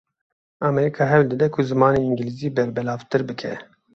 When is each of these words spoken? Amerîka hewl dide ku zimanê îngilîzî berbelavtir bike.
Amerîka 0.67 1.03
hewl 1.11 1.25
dide 1.31 1.47
ku 1.53 1.61
zimanê 1.69 2.01
îngilîzî 2.07 2.49
berbelavtir 2.55 3.21
bike. 3.29 3.53